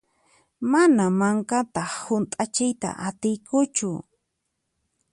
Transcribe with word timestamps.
Mana 0.71 1.05
mankata 1.19 1.81
hunt'achiyta 1.97 2.89
atiykuchu. 3.09 3.89